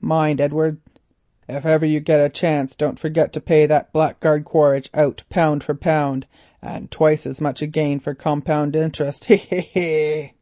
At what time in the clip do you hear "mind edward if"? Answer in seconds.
0.00-1.64